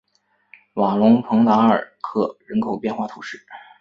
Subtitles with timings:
[0.73, 3.39] 瓦龙蓬达尔克人口变化图示